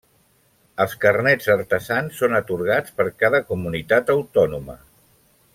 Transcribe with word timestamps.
Els 0.85 0.95
carnets 1.03 1.49
artesans 1.55 2.17
són 2.23 2.39
atorgats 2.39 2.97
per 3.03 3.09
cada 3.23 3.45
comunitat 3.53 4.13
autònoma. 4.19 4.83